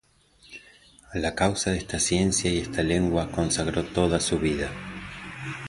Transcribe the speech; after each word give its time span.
A 1.13 1.19
la 1.19 1.35
causa 1.35 1.69
de 1.69 1.77
esta 1.77 1.99
ciencia 1.99 2.49
y 2.51 2.57
esta 2.57 2.81
lengua 2.81 3.29
consagró 3.29 3.83
toda 3.85 4.19
su 4.19 4.39
vida. 4.39 4.71